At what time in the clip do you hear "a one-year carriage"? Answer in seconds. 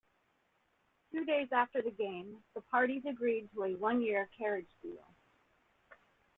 3.65-4.75